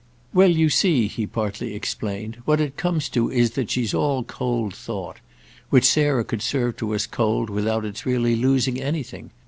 [0.33, 4.73] "Well, you see," he partly explained, "what it comes to is that she's all cold
[4.73, 9.29] thought—which Sarah could serve to us cold without its really losing anything.